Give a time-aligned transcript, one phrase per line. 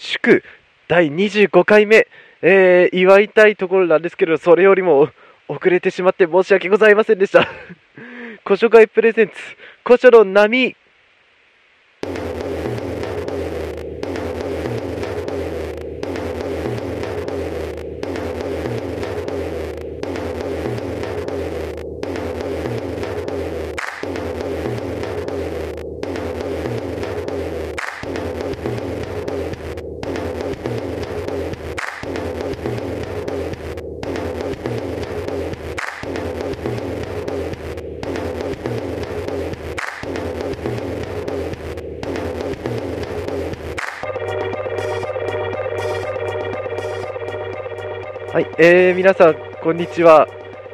[0.00, 0.42] 祝
[0.88, 2.08] 第25回目、
[2.42, 5.10] えー、祝いたいところなんですけど、それよりも
[5.46, 7.46] 遅れてしまって申し訳ございませんでした。
[8.44, 9.34] 古書会プレゼンツ、
[9.84, 10.74] 古書の波。
[48.62, 50.28] えー、皆さん、こんにちは。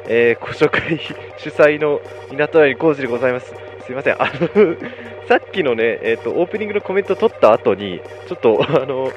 [0.09, 0.99] えー、古書会
[1.37, 3.55] 主催の港谷浩二でございます。
[3.85, 4.75] すいません、あの
[5.29, 9.09] さっきのね、えっ、ー、と、オープニングのコメント取った後に、ちょっと、 あの、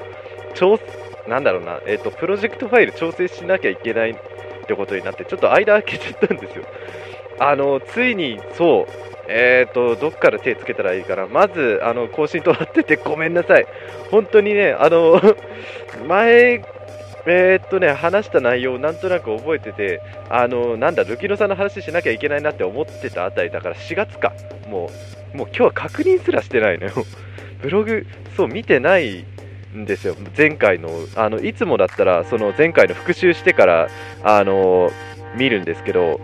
[0.54, 0.78] 調、
[1.26, 4.14] なんだろうな、えっ、ー、と、プロジェクトファイル調整しなきゃいけないっ
[4.68, 6.62] てことになって、ちょっと間空けちゃったんですよ。
[7.40, 8.92] あの、ついに、そう、
[9.26, 11.26] えっ、ー、と、どっから手つけたらいいかな。
[11.26, 13.66] まず、あの、更新となっててごめんなさい。
[14.12, 15.20] 本当にね、あの、
[16.06, 16.62] 前
[17.26, 24.32] えー、っとね、話した内容をなんとなく覚えてて、あのなんだ、ルキノさんの話しなきゃいけないなって思ってたあたりだから4月か、
[24.68, 24.90] も
[25.34, 26.92] う、もう今日は確認すらしてないのよ。
[27.62, 29.26] ブログ、そう、見てない
[29.76, 33.88] んですよ、前回の、あのいつもだったら、その前回の復習してから、
[34.22, 34.90] あの
[35.36, 36.20] 見るんですけど、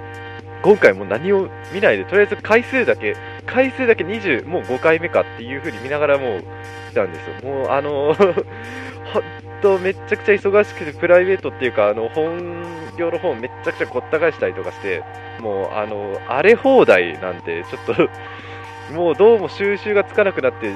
[0.62, 6.42] 今回も何を見ないで、とりあえず回数だけ、回数だけ20、もう5回目かっていう風に見ながらもう
[6.90, 7.52] 来たんですよ。
[7.52, 8.16] もう、あの
[9.62, 12.64] とめちゃくちゃ忙しくて、プライベートっていうか、あの本
[12.96, 15.02] 業の本めちゃくちゃごった返したりとかして、
[15.40, 18.08] もう、あの、荒れ放題なんで、ちょっと
[18.94, 20.72] もうどうも収集がつかなくなって、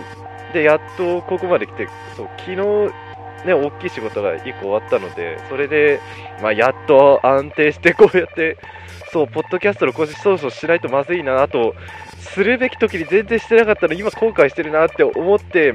[0.53, 2.57] で、やっとここまで来て、そう、昨日、
[3.47, 6.01] ね、大きい仕事が1個終わったので、それで、
[6.43, 8.59] まあ、やっと安定してこうやって、
[9.13, 11.75] そう、ポッドキャストの更新そろそろしないとまずいな、あと、
[12.19, 15.75] するべき時に全然してなかったの、今後悔してるなって思って、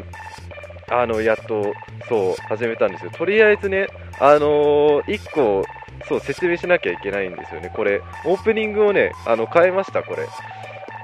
[0.90, 1.74] あの、やっと、
[2.08, 3.12] そう、始めたんですよ。
[3.12, 3.88] とりあえずね、
[4.20, 5.66] あのー、1個、
[6.08, 7.72] そう、説明しなきゃいけないんですよね。
[7.76, 10.28] これ、オープニングをね、あの、変えました、これ。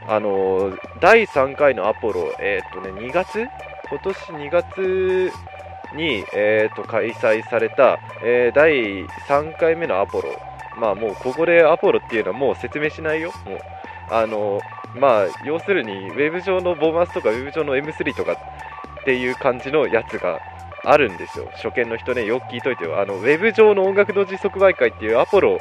[0.07, 3.47] あのー、第3回のアポロ、えー、っとね、2月？
[3.89, 5.31] 今年2月
[5.95, 10.29] に、えー、っと、開催された、えー、第3回目のアポロ。
[10.79, 13.31] まあもう、ここでアポロっていうのはもう説明しないよ。
[13.45, 13.59] もう、
[14.09, 14.61] あの
[14.95, 18.37] まあ、要するに、ウェブ上のボーマスとか、ウェブ上の M3 とか
[19.01, 20.39] っていう感じのやつが
[20.83, 21.49] あるんですよ。
[21.53, 22.99] 初見の人ね、よく聞いといてよ。
[22.99, 25.57] あの、ウェブ上の音楽同時即売会っていうアポロ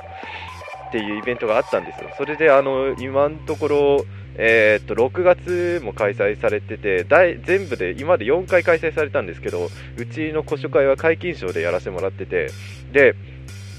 [0.89, 2.11] っていうイベントがあったんですよ。
[2.17, 4.05] それで、あの、今のところ、
[4.37, 7.05] えー、っと、6月も開催されてて、
[7.45, 12.49] 全部で、今まで4回開催されたんですけど、うちの古書会は解禁賞でやらせてもらってて、
[12.93, 13.15] で、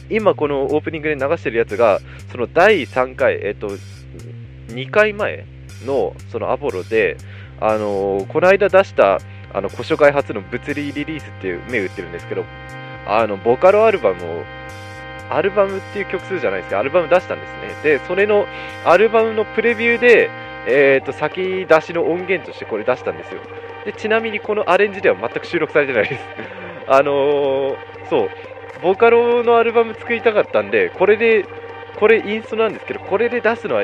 [0.10, 2.00] 今このオープニングで流してるやつが、
[2.32, 3.70] その第3回、え、っと、
[4.68, 5.46] 2回前
[5.86, 7.18] のそのアポロで、
[7.60, 9.20] あのー、この間出した
[9.54, 12.46] あの古書開発の物理リリースっていう銘打ってるんですけど、
[13.06, 14.44] あのボカロアルバムを、
[15.30, 17.76] アルバムっていう曲数じゃないですけど、アルバム出したんですね。
[17.84, 18.46] で、それの
[18.86, 20.30] アルバムのプレビューで、
[20.68, 23.42] えーと、先出しの音源としてこれ出したんですよ。
[23.86, 26.24] で、ちなみにこのアレンジでは全く収録されてないです。
[26.88, 27.78] あのー、
[28.10, 28.30] そう、
[28.82, 31.46] ボカロのアルバム作りたかったんで、これで、
[31.96, 33.84] これインストなんですけど、これで出すのは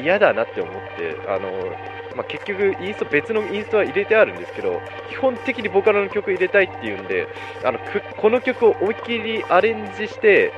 [0.00, 7.28] 嫌だなって思って、あのーまあ、結局インスト別のインストは入れてあるんですけど基本的にボカロの曲入れたいっていうんで
[7.64, 7.78] あの
[8.16, 10.52] この曲を思いっきりアレンジして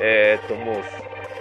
[0.00, 0.84] えー、っともう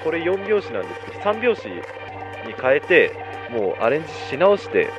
[0.03, 3.11] これ4拍子なんですけど3拍子に変えて
[3.49, 4.91] もうアレンジし直して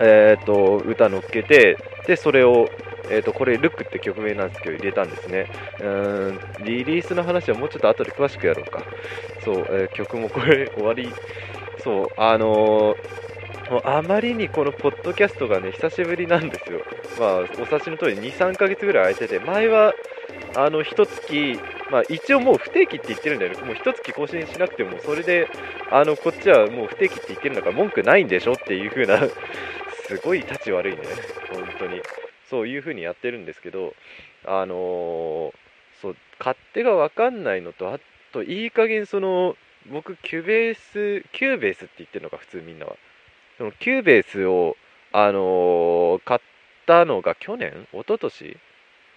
[0.00, 2.68] えー、っと歌乗っけてでそれを
[3.08, 5.46] えーと、これ、ルックって曲名なんですけど、入れたんですね。
[5.80, 8.82] うんリリースの話はもうちょっと後で詳しくやろうか。
[9.44, 11.08] そう、えー、曲もこれ終わり、
[11.84, 13.35] そう、あのー
[13.70, 16.82] もうあまりにこのポッドキャストがね、久しぶりなんですよ。
[17.18, 19.92] まあ、お察しの通り2、3ヶ月ぐらい空いてて、前は、
[20.54, 21.58] あの、一月、
[21.90, 23.62] まあ、一応もう不定期って言ってるんだよね。
[23.62, 25.48] もう一月更新しなくても、それで、
[25.90, 29.18] あの、こっちはもう不定期って言ってるんだから文句ないんでしょっていう風な
[30.06, 31.02] すごい立ち悪いね。
[31.52, 32.00] 本当に。
[32.48, 33.94] そういう風にやってるんですけど、
[34.44, 35.52] あのー、
[36.00, 37.98] そう、勝手がわかんないのと、あ
[38.32, 39.56] と、いい加減その、
[39.90, 42.96] 僕、キュベース、キューベースって言ってるのか、普通みんなは。
[43.58, 44.76] その Cubase を、
[45.12, 46.40] あのー、買っ
[46.86, 47.86] たのが去年？
[47.92, 48.56] 一昨年？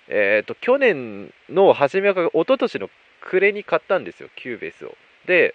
[0.07, 2.89] えっ、ー、と、去年の初めか、一昨年の
[3.21, 4.95] 暮れに買ったんですよ、 Cubase を。
[5.27, 5.53] で、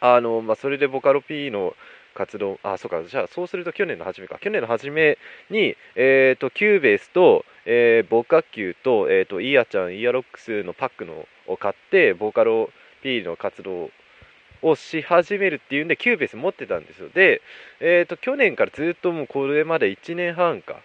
[0.00, 1.74] あの、まあ、それでボカロ P の
[2.14, 4.38] 活動あそうかじゃあそうすると去年の初めか。
[4.38, 5.18] 去年の初め
[5.50, 12.70] に、えーと、キューベースと、えー、ボカキューと,、えーと、 IA ちゃん IA ROCKS のパックのを買ってボカロ
[13.02, 13.90] P の活動
[14.64, 17.08] をし始めるっていうんで Cubase 持ってたんですよ。
[17.10, 17.42] で、
[17.80, 20.80] えーと、去年からずっともうこれまで1年半か。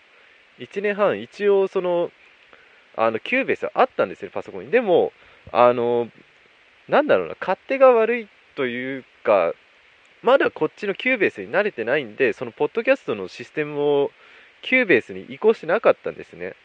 [0.59, 2.11] 1年半一応その
[2.95, 4.71] あの Cubase はあったんですよパソコンに。
[4.71, 5.13] でも
[5.51, 6.09] あの
[6.89, 9.53] なんだろうな勝手が悪いというか
[10.21, 14.11] まだこっちの Cubase に慣れてないんでそのポッドキャストのシステムを
[14.61, 16.55] Cubase に移行してなかったんですね。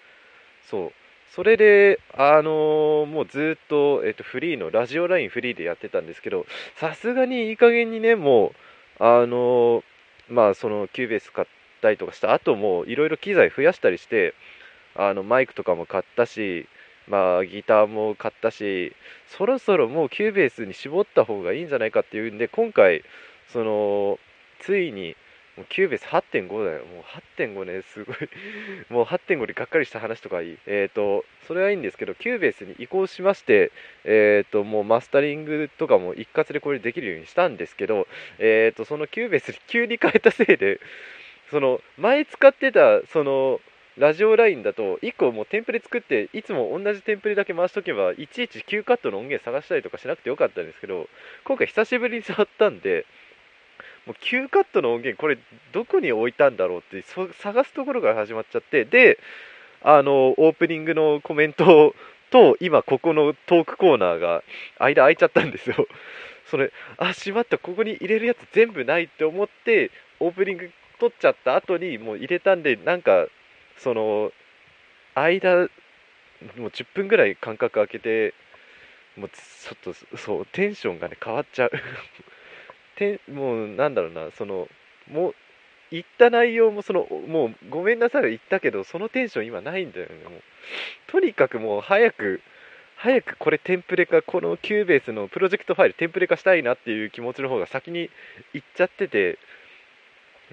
[0.69, 0.93] そう。
[1.35, 6.47] それで、あのー、もうずっと、えっと、フリーの、ラジオラインフリーでやってたんですけど、
[6.77, 8.53] さすがにいい加減にね、も
[9.01, 9.83] う、あのー、
[10.29, 11.49] まあ、その、 Cubase 買っ
[11.83, 14.33] たりとかした後も、いろいろ機材増やしたりして、
[14.95, 16.69] あの、マイクとかも買ったし、
[17.09, 18.95] まあ、ギターも買ったし、
[19.27, 23.03] そろそろもう Cubase に絞った方がいいんじゃないかっていうんで、今回、
[23.49, 24.21] その、
[24.61, 25.17] ついに、
[25.57, 26.85] もう Cubase 8.5だよ。
[26.87, 27.05] もう
[27.39, 28.17] 8.5ね、すごい
[28.91, 30.59] もう8.5でがっかりした話とかいい。
[30.67, 33.71] えっ、ー、と、それはいいんですけど、 Cubase に移行しまして、
[34.05, 38.09] えっ、ー、と、もうマスタリングとかも一括でこれできるようにしたんですけど、
[38.39, 40.81] えっ、ー、と、その Cubase に 急に変えたせいで、
[41.51, 43.61] その、前使ってた、その、
[43.97, 51.09] ラジオラインだと1個もうテンプレ作っていつも同じテンプレだけ回しとけばいちいち Q カットの音源探したりとかしなくてよかったんですけど
[51.45, 53.07] 今回久しぶりに触ったんで
[54.07, 55.39] もう Q カットの音源これ
[55.73, 57.05] どこに置いたんだろうって
[57.41, 59.19] 探すところから始まっちゃってで
[59.83, 61.95] あのオープニングのコメント
[62.31, 64.43] と今ここのトークコーナーが
[64.79, 65.87] 間空いちゃったんですよ。
[66.51, 69.91] それあしまったここに入れるやつ全部ないって思って
[70.21, 73.27] オープニング撮っちゃった後にもう入れたんでなんか
[73.79, 74.33] その
[75.15, 78.35] 間もう10分ぐらい間隔空けて
[79.17, 81.71] もうちょっとそうテンションがね変わっちゃう。
[82.97, 84.69] てもうなんだろうなその
[85.11, 85.35] もう
[85.91, 90.43] 言った内容もそのもうごめんなさい言ったけどそのテンション今ないんだよねもう。
[91.07, 92.41] とにかくもう早く
[92.97, 98.11] 早くこれテンプレ化この Cubase のプロジェクトファイルテンプレ化したいなっていう気持ちの方が先に
[98.55, 99.39] いっちゃってて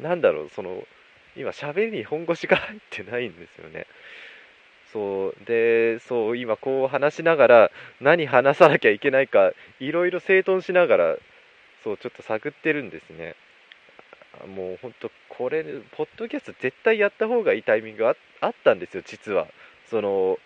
[0.02, 0.84] なんだろうその
[1.36, 3.88] 今喋りに本腰が入ってないんですよね。
[4.92, 7.72] そうでそう今こう話しながら
[8.02, 11.18] 何話さなきゃいけないかいろいろ整頓しながら
[11.84, 13.36] そうちょっと探ってるんですね。
[14.56, 19.48] もうほんとこれポッドキャスト絶対やった方がいいタイミングああったんですよ実は。
[19.90, 20.38] その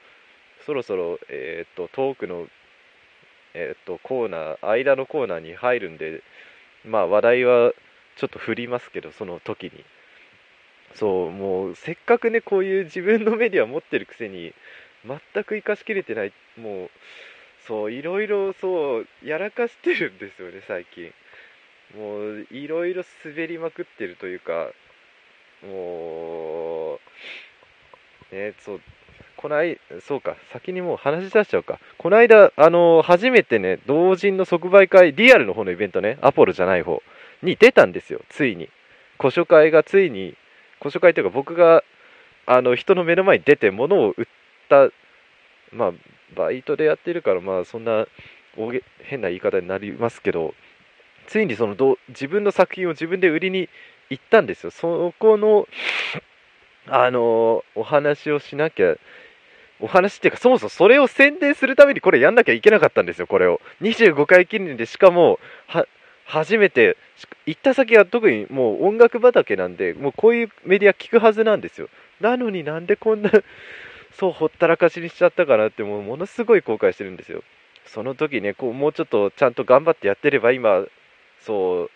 [0.65, 2.47] そろそろ、えーと、トークの、
[3.53, 6.23] えーと、コーナー間のコーナーに入るんで
[6.83, 7.73] まあ話題は
[8.17, 9.71] ちょっと振りますけどその時に。
[10.95, 14.53] そうもうせっかくねこういう自分のメディア持ってるくせに
[15.05, 16.89] 全く生かしきれてないもう
[17.67, 21.11] そういろいろそうやらかしてるんですよね最近。
[21.97, 24.69] もういろいろ滑りまくってるというか
[25.65, 26.99] も
[28.31, 28.81] うねそう
[29.37, 31.79] この間そうか先にもう話し出しちゃうか。
[31.97, 37.01] この間あの初めてね同人の即売会リアルの方のイベントねアポロじゃない方
[37.43, 38.69] に出たんですよついに。
[39.17, 40.35] 古書会がついに
[40.79, 41.83] 古書会というか僕が
[42.45, 44.25] あの人の目の前に出て物を売っ
[44.69, 44.89] た
[45.71, 45.91] まあ
[46.35, 48.07] バイトでやってるからまあそんな
[49.03, 50.53] 変な言い方になりますけど
[51.25, 53.69] ついにそのど自分の作品を自分で売りに
[54.09, 54.71] 行ったんですよ。
[54.71, 55.67] そこの
[56.87, 58.95] あのお話をしなきゃ
[59.79, 63.59] お話っていうかそもそもそれを宣伝するためにこれやんなきゃいけなかったんですよこれを。
[63.81, 65.39] 25回記念でしかも
[66.25, 66.97] 初めて
[67.45, 71.89] 行った先は特にもう音楽畑なんでもうこういうメディア聞くはずなんですよ。
[72.21, 73.31] なのになんでこんな
[74.13, 77.43] そうほったらかしにしちゃったかなってもうものすごい後悔してるんですよ。
[77.85, 80.85] その時ねこうもうちょっとちゃんと頑張ってやってれば今
[81.45, 81.89] そ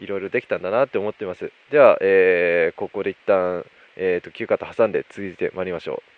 [0.00, 1.52] ういろいろできたんだなって思ってます。
[1.70, 3.64] では、えー、ここで一旦、
[3.96, 6.13] えーと、休暇と挟んで続いてまいりましょう。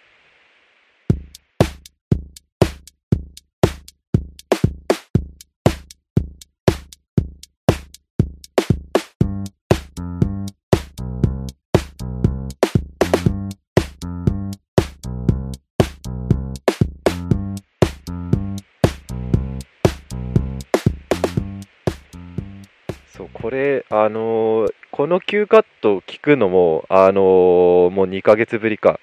[23.46, 28.98] これ、あのー、この Q カットを聞くのも、あのー、もう2ヶ月ぶりか。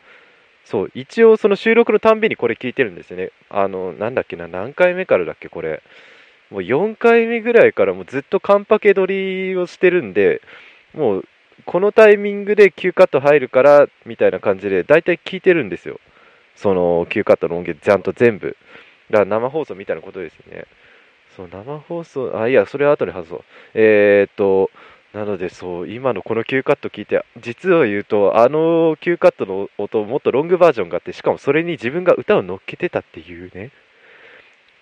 [0.65, 3.31] そう、一応その収録のたんびにこれ聞いてるんですよね。
[3.49, 5.81] あの、なんだっけな、何回目からだっけ、これ。
[6.51, 10.41] もう4回目ぐらいからもうずっとカンパケ取りをしてるんで、
[10.93, 11.25] もう
[11.63, 16.01] このタイミングで Q カット入るから、みたいな感じで、大体聞いてるんですよ。
[16.57, 18.57] その Q カットの音源ちゃんと全部。
[19.09, 20.65] だから生放送みたいなことですよね。
[21.35, 23.43] そう、生放送、あ、いや、それは後で外そう。
[23.73, 24.69] えー、っと、
[25.13, 33.71] なのでそう今のこの Q カット聞いて実を言うとあの Q カットの音もっとロングバージョンがあってしかもそれに自分が歌を乗っけてたっていうね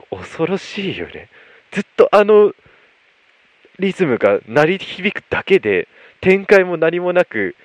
[0.10, 1.30] 恐ろしいよね
[1.72, 2.54] ずっとあの
[3.78, 5.90] リズムが鳴り響くだけで
[6.22, 7.56] 展開も何もなく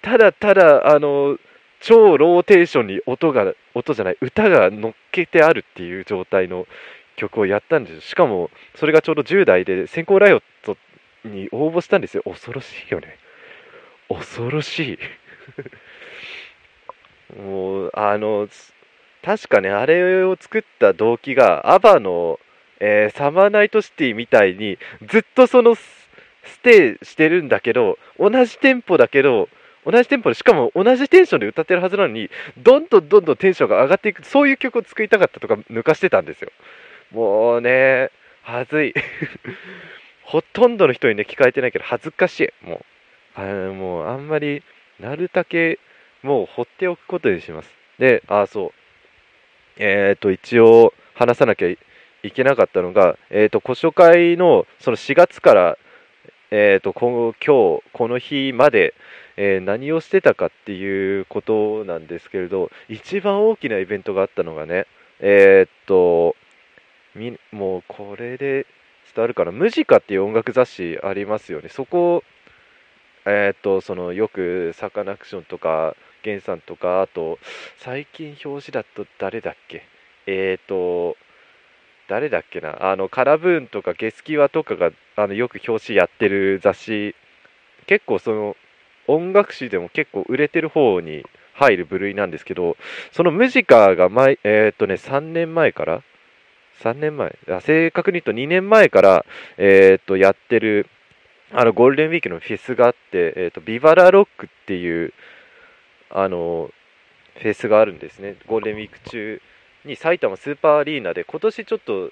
[0.00, 1.36] ただただあの
[1.80, 6.66] 超ローテーションに音が音じゃない歌が乗っけてあるっていう状態の
[7.16, 10.76] 曲をやったんですしかもそれがちょうど10代で先行ライオット
[11.24, 12.22] に応募したんですよ。
[12.24, 13.18] 恐ろしいよね。
[14.08, 14.98] 恐ろしい。
[17.40, 18.48] もうあの
[19.22, 22.38] 確かねあれを作った動機がアバの、
[22.78, 25.84] えー、サマーナイトシティみたいにずっとそのス
[26.62, 29.48] テイしてるんだけど同じテンポだけど
[29.84, 36.50] 同じテンポでしかも同じテンションで歌ってるはずなのにどんどんどんどんテンションが上がっていくそういう曲を作りたかったとか抜かしてたんですよ。
[37.10, 38.10] もうね
[38.42, 38.94] はずい。
[40.22, 42.66] ほとんどの人にね聞かれてないけど恥ずかしい。
[42.66, 44.62] もうあもうあんまり
[44.98, 45.78] なるだけ
[46.22, 47.74] もう放っておくことにします。
[47.98, 48.72] であそう。
[49.78, 51.78] えっ、ー、と一応話さなきゃい
[52.32, 55.78] けなかったのが、えっ、ー、と古書会のその4月から
[56.50, 58.94] えーと、今日この日まで、
[59.36, 64.86] えー、何をしてたかっていうことなんですけれど一番大きなイベントがあったのがね
[65.18, 66.36] え、っと
[67.52, 68.66] もうこれで
[69.14, 71.68] 伝わるかなムジカっていう音楽雑誌ありますよね。
[71.68, 72.22] そこ
[73.24, 77.38] えー、っとそのよくサカナクションとかゲンさんとかあと
[77.78, 79.82] 最近表紙だと誰だっけ？
[80.26, 81.16] えっと
[82.08, 82.90] 誰だっけな？
[82.90, 87.14] あのカラブーンとかゲスキワとかがあのよく表紙やってる雑誌。
[87.86, 88.56] 結構その
[89.08, 92.76] 音楽誌でも結構売れてる方に入る部類なんですけど
[93.12, 96.02] そのムジカが前えー、っとね3年前から
[96.82, 97.36] 3年前。
[97.60, 99.24] 正確に言うと2年前から
[99.56, 100.88] えー、とやってる
[101.52, 105.12] あのゴールデンウィークのフェスがあって、えー、とビバラロックっていう
[106.10, 106.70] あの
[107.34, 108.36] フェスがあるんですね。
[108.46, 109.40] ゴールデンウィーク中
[109.84, 112.10] に埼玉スーパーアリーナで今年ちょっと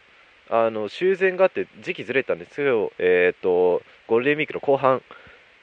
[0.50, 2.56] あの修繕があって時期ずれたんです。
[2.56, 5.02] けど、えーと、ゴールデンウィークの後半、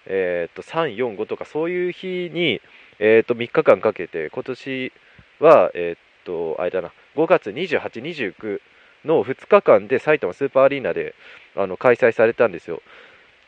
[0.07, 2.61] えーと、3、4、5とかそういう日に、
[2.99, 4.91] えーと、3日間かけて今年
[5.39, 8.59] は、えー、とあれだな5月28、29
[9.05, 11.15] の2日間で埼玉スーパーアリーナで
[11.55, 12.81] あの開催されたんですよ。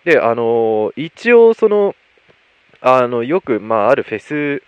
[0.06, 1.96] で、あのー、一応その
[2.82, 4.64] あのよく、まあ、あるフェス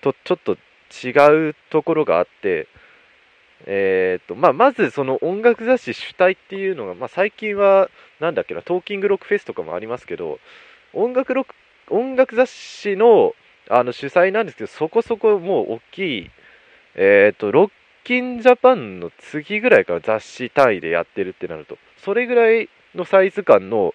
[0.00, 0.56] とちょっと
[1.04, 2.68] 違うところがあって、
[3.66, 10.38] えーとまあ、まずその音楽雑誌主体っていうのが、まあ、最近はなんだっけなトーキングロックフェスとかもありますけど
[10.92, 11.54] 音楽ロック
[11.90, 13.34] 音楽雑誌の
[13.68, 16.30] あの主催なんですけどそこそこもう大きい、
[16.94, 17.70] えーと、ロッ
[18.04, 23.94] キンジャパンの次ぐらいから雑誌単位でやってるってなるとそれぐらいのサイズ感の、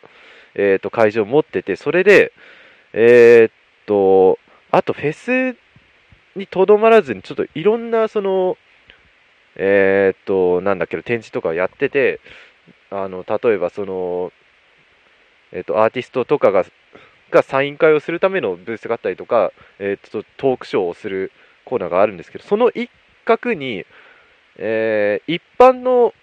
[0.55, 2.33] えーと、会場を持っててそれで
[2.93, 4.39] えっ、と
[4.71, 5.57] あとフェス
[6.35, 8.57] にとどまらずにちょっといろんなその
[9.61, 12.21] えー、っと、なんだっけ、展示とかやってて、
[12.89, 14.31] あの、例えばその、
[15.51, 16.65] えー、っと、アーティストとかが、
[17.29, 21.33] がサイン会をするためのブースがあったりとか、えー、っと、トークショーをする
[21.65, 22.89] コーナーがあるんですけど、その一
[23.25, 23.85] 角に、
[24.61, 26.13] えー、一般の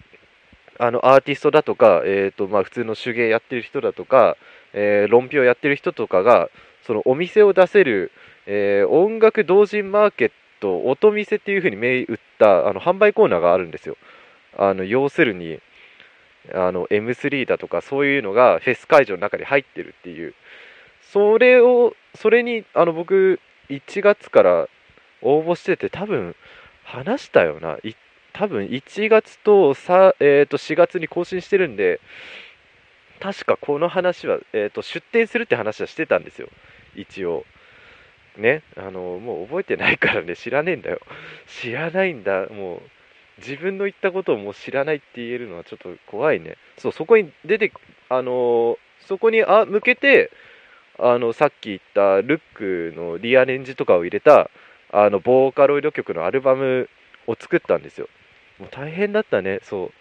[0.79, 4.37] あのアーティストだとか、えーとまあ、普通の手芸やってる人だとか、
[4.73, 6.49] えー、論評やってる人とかが
[6.85, 8.11] そのお店を出せる、
[8.45, 13.97] えー、音楽同人マーケッと音見せっていう風に銘打ったあの販売コーナーがあるんですよ。
[14.55, 15.59] あの要するに
[16.53, 20.35] あの M3 だとかそういうのがフェス会場の中に入ってるっていう。
[21.11, 23.39] それをそれにあの僕
[23.69, 24.67] 1月から
[25.21, 26.35] 応募してて多分
[26.83, 27.77] 話したよな。
[28.37, 31.99] 多分1月とさ、えー、と4月に更新してるんで
[33.19, 36.49] 確かこの話は、えー、と出店するって話はしてたんですよ
[36.95, 37.45] 一応
[38.37, 40.99] ね、あの、もう覚えてないからね、知らねえんだよ。
[41.47, 42.81] 知らないんだ、もう、
[43.39, 46.55] 自分の言ったことをもう知らないって言えるのはちょっと怖いね。
[46.77, 47.71] そう、そこに出て、
[48.09, 50.31] あのそこにあ向けて、
[50.99, 54.49] あの、さっき言ったルックのリアレンジとかを入れた、
[54.91, 56.89] あの、ボーカロイド曲のアルバム
[57.27, 58.07] を作ったんですよ。
[58.59, 59.91] もう大変だったね、そう。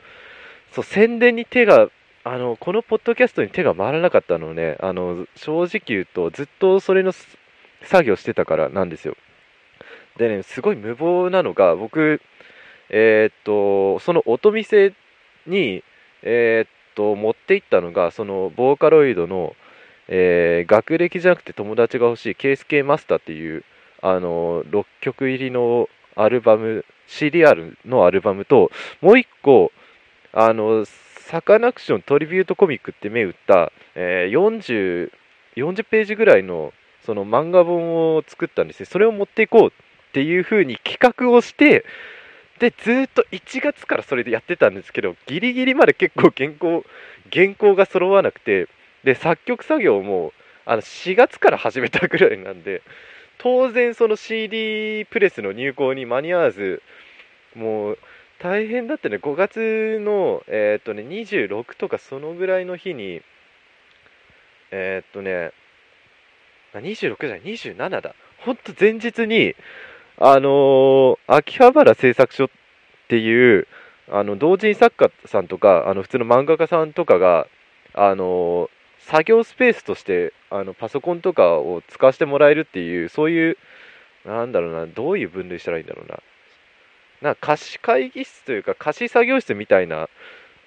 [0.72, 1.88] そう、宣伝に手が、
[2.24, 7.12] あの、このポッドキャストに手が回らなかったのね、あの、正直言うと、ずっとそれの
[7.82, 9.16] 作業してたからなんですよ。
[10.18, 12.20] でね、すごい無謀なのが、僕、
[12.88, 14.94] えー、っと、その音見せ
[15.46, 15.82] に、
[16.22, 19.54] えー、っと、持っていったのが、そのボーカロイドの、
[20.08, 23.64] えー、学歴じゃなくて友達が欲しい KSK マスターっていう、
[24.02, 28.70] あの、6曲入りのアルバム、シリアルのアルバムと、
[29.00, 29.72] もう1個、
[30.32, 35.10] あの、サカナクショントリビュートコミックって銘打った、えー 40,
[35.56, 36.72] 40ページぐらいの
[37.04, 38.86] その漫画本を作ったんですね。
[38.86, 39.70] それを持っていこうっ
[40.12, 41.84] ていう風に企画をして
[42.58, 46.84] でずっと1月からそれでやってたんですけどギリギリまで結構原稿
[47.32, 48.68] 原稿が揃わなくて
[49.04, 50.32] で作曲作業も
[50.64, 52.82] あの4月から始めたぐらいなんで
[53.46, 56.82] 当然その CD プレスの入稿に間に合わず
[57.54, 57.98] もう
[58.40, 59.18] 大変だったね。
[59.18, 63.22] 5月のえーっとね26とかそのぐらいの日に
[64.72, 65.52] えーっとね
[66.74, 68.16] 26じゃない27だ。
[68.38, 69.54] ほんと前日に
[70.18, 72.48] あのー秋葉原製作所っ
[73.06, 73.68] ていう
[74.10, 77.46] あの同人作家さんとかあの普通の漫画家さんとかが
[77.94, 78.68] あの
[79.06, 83.56] 作業スペースとしてあのパソコンとかを使わせてもらえるっていうそういう
[84.24, 86.18] なんだろうなどういう分類したらいいんだろうな。
[87.22, 90.08] なんか貸し会議室というか貸し作業室みたいな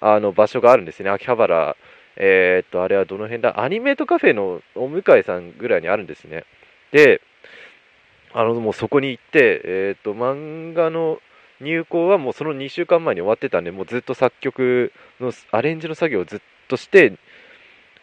[0.00, 1.10] あの場所があるんですね。
[1.10, 1.76] 秋葉原
[2.16, 3.60] えーっとあれはどの辺だ？
[3.60, 6.44] アニメートカフェのお向かいさんぐらいにあるんですね。
[6.92, 7.20] で
[8.32, 11.20] あのもうそこに行ってえーっと漫画の
[11.60, 17.18] 入稿はもうその2週間前に終わってたんでもうずっと作曲のアレンジの作業をずっとして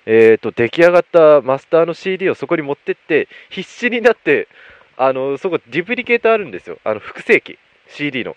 [0.09, 4.47] えー、と出来上がったマスターの CD をそこに持ってって必死になって
[4.95, 6.79] あのそこデュプリケーターあるんですよ。
[6.85, 7.59] あの複製機。
[7.89, 8.35] CD の。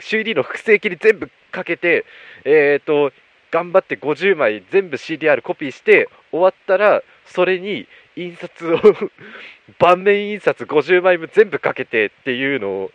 [0.00, 2.04] CD の複製機に全部かけて
[2.44, 3.12] えー、と
[3.50, 8.80] 頑張って50枚全部 CDR コピーして終わったらそれに印刷を
[9.78, 12.92] 盤面印刷50枚分全部かけてっていうのを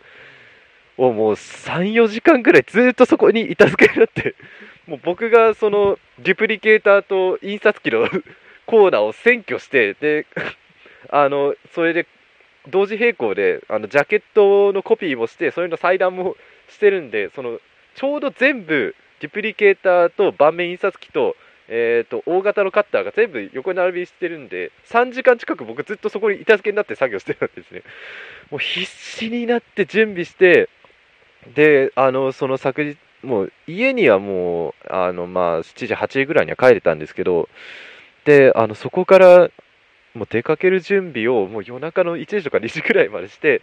[0.96, 4.34] をもう34時間ぐらいずっとそこにいたずけになって
[4.86, 8.08] もう僕がそのデュプリケーターと印刷機の
[8.66, 10.26] コーナーを占拠してで
[11.10, 12.06] あのそれで
[12.68, 16.36] 同時並行であのジャケットのコピーもしてそれの裁断も
[16.68, 17.60] してるんでその
[17.94, 21.36] ちょうど全部デュプリケーターと盤面印刷機と,、
[21.68, 27.82] えー、と大型のカッターが全部横並びしてるんで3時間近く僕ずっとそこにいたずけになって作業してたんですね。
[28.50, 30.68] もう必死になって準備して
[31.54, 37.48] であのその昨日もう家にはもうあのまあ7時8時ぐらいには帰れたんですけど
[38.24, 39.50] であのそこから
[40.14, 43.62] もう出かける準備をもう夜中の1時とか2時ぐらいまでして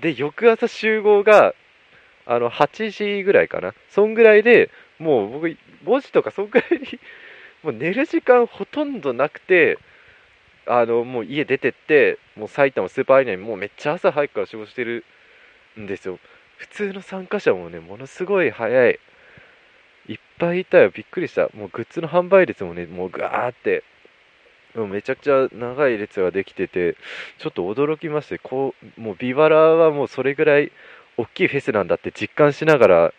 [0.00, 1.54] で翌朝集合が
[2.26, 3.74] あの8時ぐらいかな。
[3.88, 5.56] そんぐらいでもう僕5
[6.02, 7.00] 時とかそんぐらいに
[7.62, 9.78] もう寝る時間ほとんどなくて
[10.66, 15.04] あのもう家出てってもう埼玉スーパーアリーナにもうめっちゃ朝早くから仕事してる
[15.80, 16.18] んですよ。
[16.58, 18.98] 普通の参加者もねものすごい早い。
[20.08, 20.90] いっぱいいたよ。
[20.90, 21.48] びっくりした。
[21.54, 23.82] もうグッズの販売列もねもうガーって。
[24.74, 26.94] もうめちゃくちゃ長い列ができてて
[27.38, 30.70] ちょっと驚きましてこうもうビバラはもうそれぐらい
[31.16, 33.14] 大きいフェスなんだって実感しながら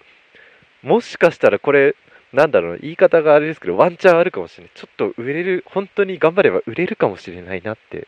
[0.84, 1.95] もしかしたらこれ
[2.32, 4.71] なんだろうな言い方があれですけどワンチャンあるかもしれない。
[4.75, 8.08] ちょっと売れる本当に頑張れば売れるかもしれないなって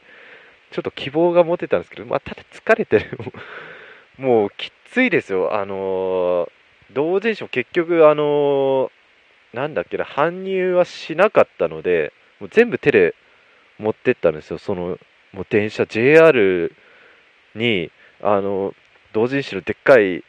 [0.69, 3.17] ちょっと希望が持てたんですけどまあただ疲れてる。
[4.17, 5.55] もうきっついですよ。
[5.55, 6.51] あのー
[6.93, 13.15] 同人誌も結局あのーなんだっけな搬入はしなかったのでもう全部手で
[13.79, 14.57] 持ってったんですよ。
[14.57, 14.97] その
[15.31, 16.75] もう電車 JR
[17.55, 18.73] にあの
[19.13, 20.23] 同人誌のでっかい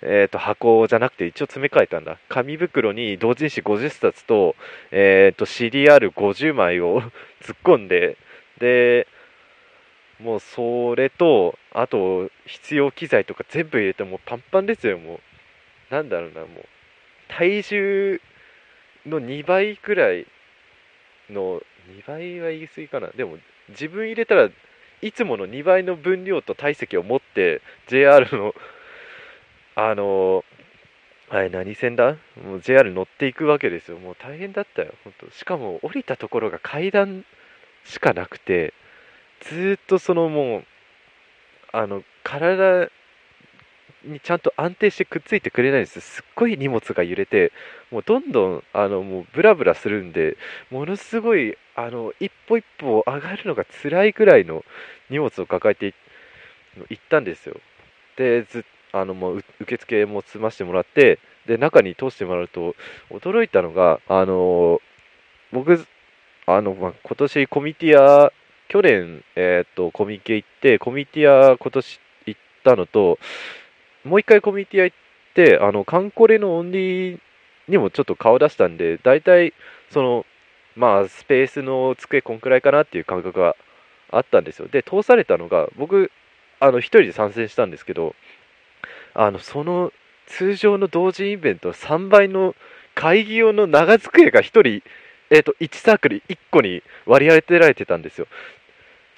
[0.00, 2.18] えー、と箱じゃなくて一応詰め替えたんだ。
[2.28, 4.54] 紙袋に同人誌50冊と,、
[4.90, 7.02] えー、と CDR50 枚を
[7.42, 8.16] 突っ込んで
[8.58, 9.06] で
[10.20, 15.20] もうそれとあと必要機材とか全部入れてもうパンパンですよもう。
[15.90, 16.48] なんだろうなもう
[17.28, 18.20] 体重
[19.06, 20.26] の2倍くらい
[21.30, 23.08] の2倍は言い過ぎかな。
[23.08, 23.38] でも
[23.70, 24.50] 自分入れたら
[25.00, 28.54] いつもの2倍の分量と体積を持って JR の
[29.76, 30.44] あの
[31.30, 32.16] あれ何線だ？
[32.42, 33.98] もう JR 乗っていくわけですよ。
[33.98, 35.30] もう大変だったよ本当。
[35.30, 37.24] しかも降りたところが階段
[37.84, 38.74] しかなくて
[39.40, 40.64] ずっとそのもう
[41.72, 42.90] あの体
[44.04, 47.52] にちゃんと安定してくっついてくれないんですすっごい荷物が揺れて
[47.90, 50.36] もうどんどんあのもうブラブラするんで
[50.70, 54.64] ものすごいあの一歩一歩上がるのが辛いくらいの
[55.10, 55.94] 荷物を抱えて
[56.90, 57.56] 行ったんですよ。
[58.16, 62.74] でずあのもう受付も済ましてもらってで中に通してもらうと
[63.10, 64.80] 驚いたのがあの
[65.52, 65.86] 僕
[66.46, 68.32] あの、まあ、今年コミティア
[68.68, 73.18] 去年、えー、とコミケ行ってコミティア今年行ったのと
[74.04, 74.96] もう一回コミティア行っ
[75.34, 77.20] てあのカンコレのオンリー
[77.68, 79.54] にもちょっと顔出したんで大体
[79.90, 80.26] その
[80.76, 83.56] まあスペースの机こんくらいかなっていう感覚が
[84.10, 86.10] あったんですよで通されたのが僕
[86.60, 88.14] あの一人で参戦したんですけど
[89.14, 89.92] あのその
[90.26, 92.54] 通常の同人イベントの3倍の
[92.94, 94.82] 会議用の長机が1人、
[95.30, 98.26] えっ、と、1サークル1個に割り当てられてたんですよ。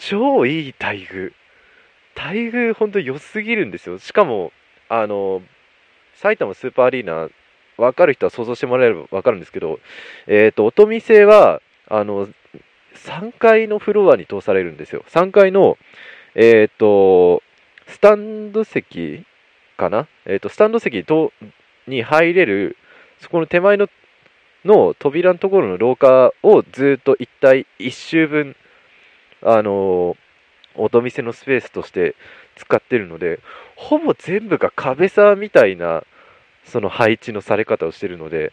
[0.01, 1.33] 超いい待遇。
[2.17, 3.99] 待遇ほんと良すぎるんですよ。
[3.99, 4.53] しかも、
[4.89, 5.43] あの、
[6.15, 7.29] 埼玉スーパーアリーナ、
[7.77, 9.79] 分かる人は想像してもらえれば分かるんですけど、
[10.27, 12.29] えっ、と、音見製は、あの、
[12.95, 15.05] 3階のフロアに通されるんですよ。
[15.09, 15.79] 3階の、
[16.35, 17.43] えっ、と、
[17.87, 19.25] スタンド席
[19.77, 20.09] かな？
[20.27, 21.33] えっ、と、スタンド席と
[21.87, 22.77] に入れる、
[23.19, 23.89] そこの手前の
[24.65, 28.57] の扉のところの廊下をずっと一体1周分、
[29.43, 30.17] あの
[30.75, 32.15] 音見せのスペースとして
[32.57, 33.41] 使ってるので、
[33.77, 36.05] ほぼ全部が壁さみたいな、
[36.65, 38.53] その配置のされ方をしてるので、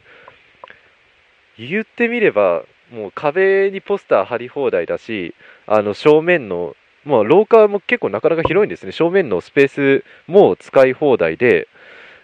[1.57, 8.91] 言ってみれば、もう壁にポスター貼り放題だし、あの正面の、まあ、廊下も結構なかなか広いんですね。
[8.91, 11.67] 正面のスペースも使い放題で、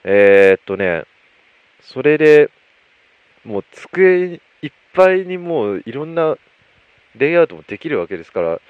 [0.03, 1.03] えー、っとね、
[1.81, 2.49] それで、
[3.43, 6.37] もう机いっぱいにもういろんな
[7.15, 8.61] レイアウトもできるわけですから、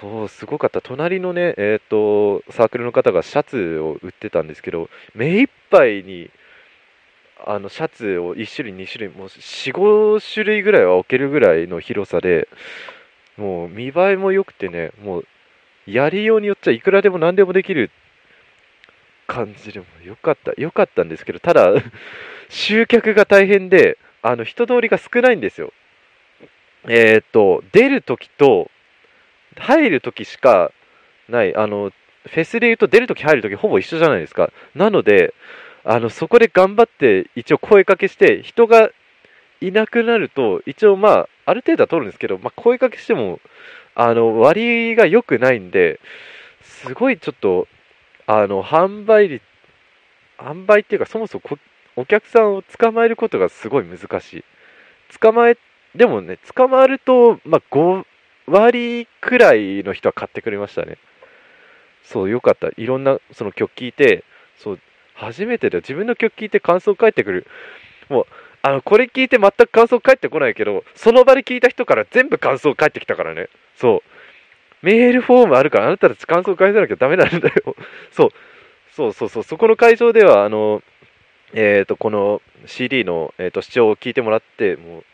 [0.00, 0.80] そう、すごかった。
[0.80, 6.30] 隣のね、えっ、と、サークルの方がシャツを売ってたんですけど、目いっぱいに、
[7.44, 12.48] あの、シャツを1種類、2種類、もう4、5種類ぐらいは置けるぐらいの広さで、
[13.36, 15.26] もう見栄えも良くてね、もう、
[15.86, 17.90] やりようによっちゃいくらでも何でもできる
[19.26, 20.52] 感じでもよかった。
[20.60, 21.72] よかったんですけど、ただ、
[22.48, 25.72] 集客が大変で、あの、人通りが少ないんですよ。
[26.84, 28.70] えー、っと、出るときと、
[29.56, 30.72] 入るときしか
[31.28, 31.92] ない、あの、
[32.26, 34.52] フェスで言うと出るとき入るときほぼ一緒じゃないですか。
[34.74, 35.34] なので、
[35.84, 38.90] あの、そこで頑張って一応声かけして、人が
[39.60, 43.40] いなくなると、一応まあ、ある程度は取るんですけど、まあ、声かけしても、
[43.94, 46.00] あの、割が良くないんで、
[46.62, 47.66] すごいちょっと、
[48.26, 49.42] あの、販売率、
[50.38, 51.58] 販売っていうか、そもそも
[51.96, 54.44] お客さんを捕まえることがすごい難しい。
[55.18, 55.56] 捕まえ、
[55.98, 58.04] でもね、捕まると、まあ、5
[58.46, 60.96] 割くらいの人は買ってくれましたね。
[62.04, 62.68] そう、よかった。
[62.76, 64.22] いろんな、その曲聴いて、
[64.56, 64.78] そう、
[65.14, 67.46] 初めてで自分の曲聴いて感想返ってくる。
[68.08, 68.26] もう、
[68.62, 73.48] あの、これ聞いて全く感想返ってこないけど、その場で聞いた人から全部感想返ってきたからね。
[73.74, 74.02] そ
[74.82, 74.86] う。
[74.86, 77.74] メールフォームあるから、あなたたち感想返さなきゃダメなんだよ。
[78.12, 78.30] そう。
[78.92, 79.42] そうそうそう。
[79.42, 80.80] そこの会場では、あの、
[81.54, 85.04] えーと、この CD の、えーと、視聴を聞いてもらってもう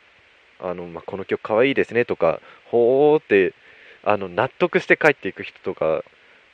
[0.60, 2.40] あの、まあ、この曲かわいいですねとか
[2.70, 3.54] ほーって
[4.02, 6.02] あの納得して帰っていく人とか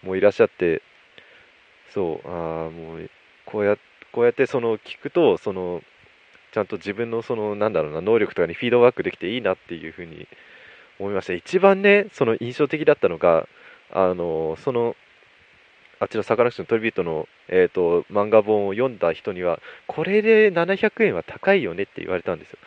[0.02, 0.82] もいらっしゃって
[1.92, 3.10] そうああもう
[3.46, 3.76] こうや
[4.12, 5.82] こうやってその聞くとその
[6.52, 10.26] ちゃんと自分のそのなんだろうな能力とかにフィードバックできていいなっていうふうに
[10.98, 13.46] 思いました一番ねその印象的だったのが
[13.92, 14.96] あのその
[16.00, 22.58] あっちのサカナクショントリビュートの、えーと、漫画本を読んだ人には、これで700円は高いよねって言われたんですよ。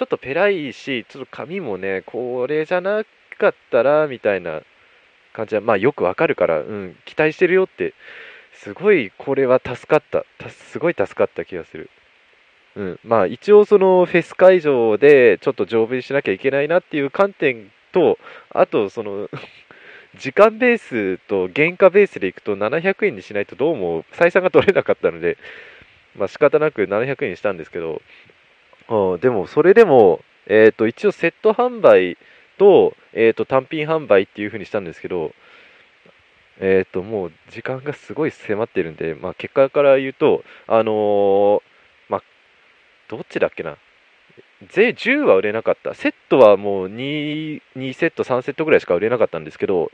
[0.00, 3.04] ちょっとペラいし、ちょっと紙もね、これじゃな
[3.38, 4.62] かったら、みたいな
[5.34, 7.92] 感じは、まあよくわかるから、うん、期待してるよって、
[8.54, 10.24] すごいこれは助かった。
[10.48, 11.90] すごい助かった気がする。
[12.76, 19.28] うん、まあ一応そのフェス会場でちょっと丈夫にしなきゃいけないなっていう観点と、あとその
[20.16, 25.36] 時間ベースと原価ベースでいくと700円にしないとどうも採算が取れなかったので、
[26.16, 28.00] まあ仕方なく700円にしたんですけど、
[28.90, 32.18] うん、でもそれでも、えー、と一応セット販売
[32.58, 35.32] と,、えー、と単品販売っていう風にしたんですけど、
[36.58, 41.60] えー、ともう時間がすごい迫ってるんで、まあ、結果から言うと、あのー、
[42.08, 42.22] まあ、
[43.08, 43.78] どっちだっけな、
[44.68, 45.94] 税10は売れなかった。
[45.94, 49.90] セットはもう 2, 2セット、3セットぐらいしか売れなかったんですけど、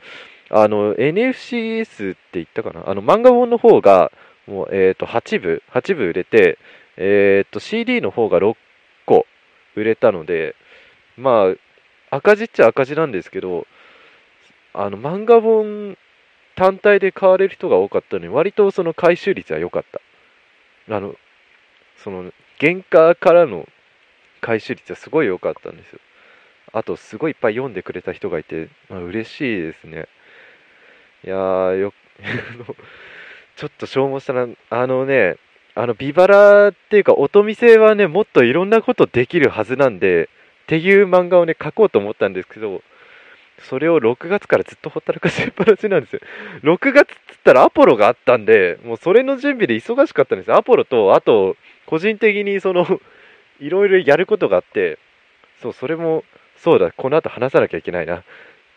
[0.49, 4.11] あの、NFCS って言ったかなあの、漫画本の方が、
[4.45, 6.57] もう、え、ー、と、8部、8部売れて、
[6.97, 8.55] え、ー、と、CD の方が6
[9.77, 10.55] 売れたので、
[11.17, 11.53] ま
[12.11, 13.67] あ、赤字っちゃ赤字なんですけど、
[14.73, 15.97] あの、漫画本
[16.55, 19.85] 単体で買われる人が多かったのに、割とその回収率は良かっ
[20.87, 20.95] た。
[20.95, 21.15] あの、
[21.97, 23.67] その、原価からの
[24.41, 25.99] 回収率はすごい良かったんですよ。
[26.73, 30.07] あと、すごいいっぱい読んでくれた人がいて、まあ、嬉しいですね。
[31.23, 31.93] いやー、よ、
[33.55, 35.37] ちょっと消耗したな、あのね、
[35.77, 40.27] あの、ビバラっていうか、音見せはね、もっといろんなことできるはずなんで、
[40.63, 42.81] っていう漫画をね、書こうと思ったんですけど、
[43.59, 46.19] それを6月からずっとほったらかしっぱなしなんですよ。
[46.63, 50.51] 6月っつったらアポロがあったんで、もうそれの準備で忙しかったんです。
[50.51, 52.99] アポロと、あと、個人的にその
[53.59, 54.97] いろいろやることがあって、
[55.61, 56.23] そう、それも、
[56.55, 58.17] そうだ、この後話さなきゃいけないな。
[58.17, 58.23] っ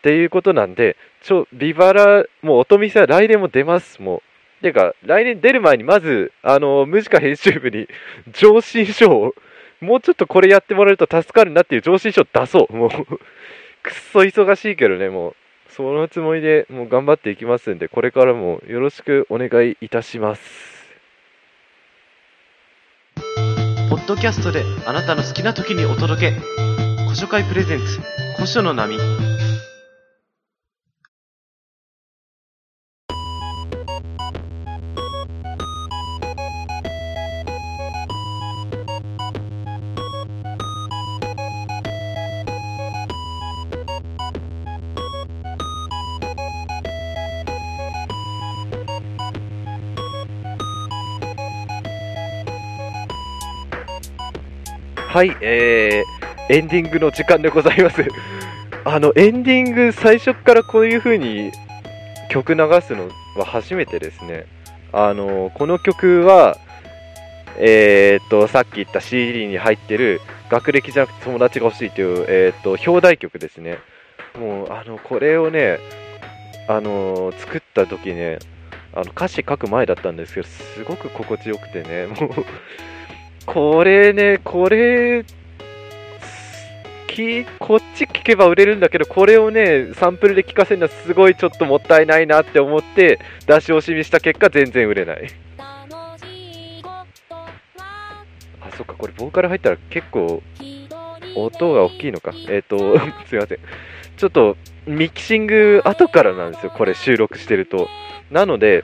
[0.03, 3.99] ていうことなんで、ちょ、ビバラ、もう音見せは来年も出ます。
[4.03, 4.21] もう
[4.61, 7.87] ていうか、来年出る前にまず、あの、ムジカ編集部に
[8.31, 9.35] 上申書を、
[9.79, 12.75] もうちょっとこれやってもらえると助かるなっていう上申書を出そう。
[12.75, 12.89] もう
[13.83, 15.35] くっそ忙しいけどね、もう。
[15.69, 20.81] そのつもりでもう頑張っていきますんで、これからもよろしくお願いいたします。
[23.89, 26.31] ポッドキャストであなたの好きな時にお届け。
[27.05, 27.85] 古書会プレゼンツ、
[28.35, 28.97] 古書の波。
[55.11, 58.01] はい、えー、エンディングの時間でございます。
[58.85, 61.51] あの、エンディング最初からこういう風に
[62.29, 64.45] 曲流すのは初めてですね。
[64.93, 66.55] あの、この曲は、
[67.57, 73.79] えー、っと、さっき言った CD に入ってる学歴じゃなくて友達が欲しいという、えー、っと、表題曲ですね。
[74.39, 75.79] もう、あの、これをね、
[76.69, 78.39] あの、作った時ね、
[78.93, 82.45] あの歌詞書く前だったんですけど、すごく心地よくてね、もう
[83.45, 85.25] これね、これ、
[87.07, 95.27] きこっち聞けば売れるんだけど、これをね、サンプルで聞かせるのはすごいちょっともったいないなって思って、出し惜しみした結果、全然売れない。
[95.57, 97.05] あ、
[98.77, 100.41] そっか、これボーカル入ったら結構、
[101.35, 102.31] 音が大きいのか。
[102.49, 103.59] えっ、ー、と、 すいません。
[104.17, 107.89] ちょっと、ミキシング後からなんですよ、これ収録してると。
[108.29, 108.83] なので、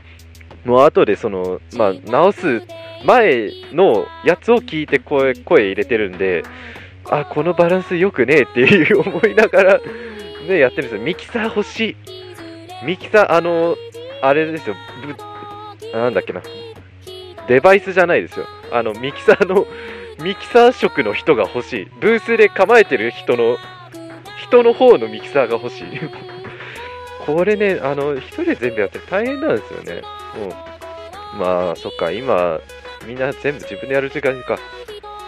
[0.66, 2.62] もう後でその、まあ、直す
[3.06, 6.44] 前のやつを聞いて声声入れてるんで、
[7.10, 9.80] あ、このバランスよくねえっていう思いながら
[10.48, 11.02] ね、やってるんですよ。
[11.02, 11.96] ミキサー欲しい。
[12.86, 13.76] ミキサー、あの、
[14.22, 14.76] あれですよ。
[15.94, 16.42] なんだっけな。
[17.48, 18.46] デバイスじゃないですよ。
[18.72, 19.66] あの、ミキサーの、
[20.24, 21.86] ミキサー色の人が欲しい。
[22.02, 23.58] ブースで構えてる人の、
[24.42, 25.86] 人の方のミキサーが欲しい。
[27.26, 30.02] これね、あの、一人で全部やって大変なんですよね。
[30.40, 32.60] もう、まあ、そっか、今、
[33.08, 34.60] みんな全部自分でやる時間か。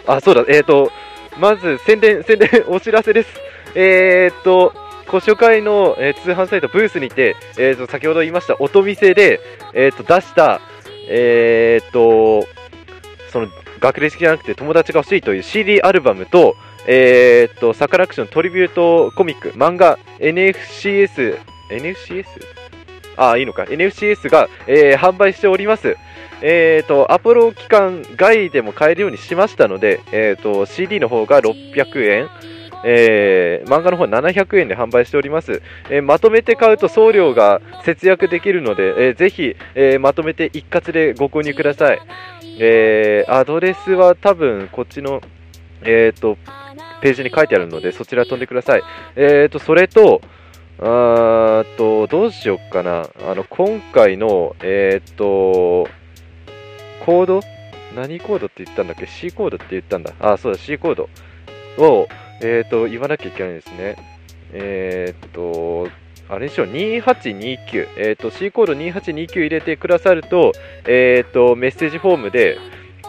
[0.05, 0.91] あ、そうだ、えっ、ー、と、
[1.39, 3.29] まず宣伝、 宣伝、お知らせです。
[3.75, 4.73] えっ、ー、と、
[5.07, 9.39] 古書会の、えー、通販サイトブースにて、えーと、先ほど言いました音見せで、
[9.73, 10.61] えーと、出した、
[11.07, 12.47] えーと、
[13.31, 13.47] その
[13.79, 21.39] 学歴じゃなくて友達が欲しいという CD アルバムと、えーと、サカラクショントリビュートコミック、漫画、NFCS、
[21.71, 22.25] NFCS?
[23.17, 25.97] あ、いいのか、NFCS が、えー、販売しております。
[26.41, 32.29] えーと、アポロ期間外でも買えるようにしましたので、えーと、CD の方が600円、
[32.85, 42.01] えー、漫画の方は700円で販売しております、えー、まとめて買うと送料が節約できるので、えー、ぜひ、えー、まとめて一括でご購入ください、
[42.59, 45.21] えー、アドレスは多分こっちの、
[45.81, 46.37] えーと、
[47.01, 48.81] ページに書いてあるのでそちら飛んでください、
[49.17, 50.21] えーと、それと
[50.81, 53.09] あとどうしよっかな。
[53.27, 55.89] あの今回のえっ、と
[57.05, 57.41] コード？
[57.95, 60.13] 何コードって言ったんだっけ ?C コードって言ったんだ。
[60.19, 61.09] あ、そうだ、C コード
[61.77, 62.07] を、
[62.41, 63.95] えっ、ー、と、言わなきゃいけないんですね。
[64.53, 65.89] えっ、ー、と、
[66.29, 66.63] あれでしょ？
[66.63, 67.87] う、2829。
[67.97, 70.51] えっ、ー、と、C コード2829入れてくださると、
[70.87, 72.57] えっ、と、メッセージフォームで、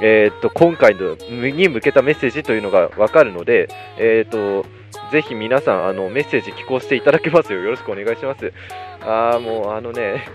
[0.00, 1.16] えっ、と、今回の
[1.50, 4.64] に向けたメッセージというのがわかるので、えっ、と、
[5.12, 7.60] ぜひ皆さん、あの、メッセージ寄稿していただけますよ。
[7.60, 8.52] よろしくお願いします。
[9.02, 10.26] あー、もう、あのね、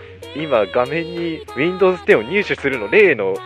[0.42, 3.36] 今、画面に Windows 10を入手するの、例のウ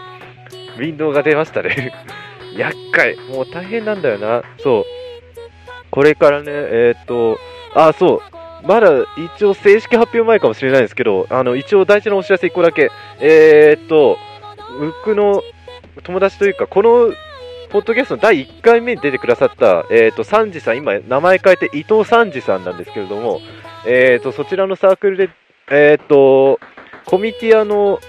[0.81, 1.92] ィンドウが出ましたね
[2.57, 3.16] 厄介。
[3.29, 4.42] もう大変なんだよな。
[4.59, 4.85] そう。
[5.90, 7.38] これからね、えー、っと、
[7.74, 8.66] あ、そう。
[8.66, 12.90] まだ一応正式発表前かもしれないですけど、あの、一応大事なお知らせ1個だけ。
[13.20, 14.18] えー、っと、
[14.79, 15.42] 僕の
[16.03, 17.12] 友達というか、この
[17.70, 23.40] ポッドキャストの第1回目に出てくださった、えー、っと、サンジさん、今名前変えて伊藤サンジさんなんですけれども、
[23.87, 25.31] えー、っと、そちらのサークルで、
[25.70, 26.59] えっと、
[27.06, 28.00] コミティアの、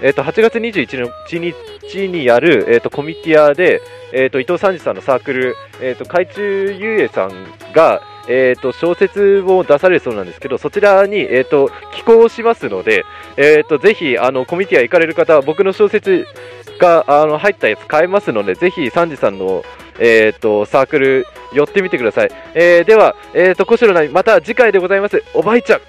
[0.00, 1.54] えっと、8月21
[1.88, 3.80] 日にやる、えーと、コミティアで、
[4.12, 7.30] えーと、伊藤三治さんのサークル、えーと、海中遊泳さん
[7.72, 13.04] が、えーと、小説を出されるそうなんですけど、そちらに、えー、と寄稿しますので、
[13.36, 16.26] えー、とぜひあのコミティア行かれる方は僕の小説
[16.78, 19.64] があの入ったやつ買えますので、ぜひ三治さんの、
[19.98, 22.30] えー、とサークル寄ってみてください。
[22.54, 25.22] えー、では、えー、と小城なまた次回でございます。
[25.34, 25.80] おばいちゃん